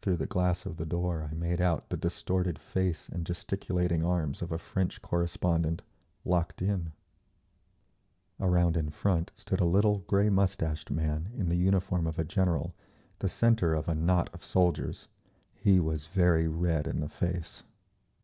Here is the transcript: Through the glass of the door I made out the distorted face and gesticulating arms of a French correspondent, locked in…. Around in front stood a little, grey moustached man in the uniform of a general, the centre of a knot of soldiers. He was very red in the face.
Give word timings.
Through 0.00 0.16
the 0.16 0.26
glass 0.26 0.66
of 0.66 0.76
the 0.76 0.84
door 0.84 1.28
I 1.30 1.34
made 1.36 1.60
out 1.60 1.88
the 1.88 1.96
distorted 1.96 2.58
face 2.58 3.08
and 3.08 3.24
gesticulating 3.24 4.04
arms 4.04 4.42
of 4.42 4.50
a 4.50 4.58
French 4.58 5.00
correspondent, 5.02 5.82
locked 6.24 6.60
in…. 6.60 6.90
Around 8.40 8.76
in 8.76 8.90
front 8.90 9.30
stood 9.36 9.60
a 9.60 9.64
little, 9.64 9.98
grey 10.08 10.30
moustached 10.30 10.90
man 10.90 11.28
in 11.36 11.48
the 11.48 11.54
uniform 11.54 12.08
of 12.08 12.18
a 12.18 12.24
general, 12.24 12.74
the 13.20 13.28
centre 13.28 13.72
of 13.72 13.86
a 13.88 13.94
knot 13.94 14.28
of 14.34 14.44
soldiers. 14.44 15.06
He 15.54 15.78
was 15.78 16.08
very 16.08 16.48
red 16.48 16.88
in 16.88 16.98
the 16.98 17.08
face. 17.08 17.62